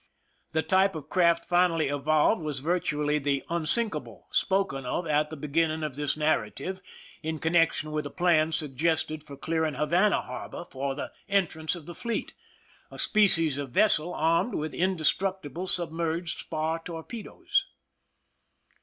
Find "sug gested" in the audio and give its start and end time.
8.51-9.21